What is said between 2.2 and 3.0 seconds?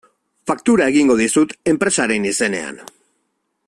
izenean.